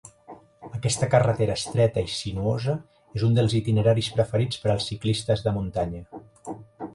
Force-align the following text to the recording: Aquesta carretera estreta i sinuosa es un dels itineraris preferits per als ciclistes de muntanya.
Aquesta 0.77 1.09
carretera 1.09 1.57
estreta 1.59 2.03
i 2.07 2.09
sinuosa 2.13 2.75
es 3.19 3.27
un 3.29 3.37
dels 3.41 3.55
itineraris 3.61 4.09
preferits 4.17 4.63
per 4.65 4.73
als 4.75 4.89
ciclistes 4.93 5.45
de 5.49 5.55
muntanya. 5.61 6.03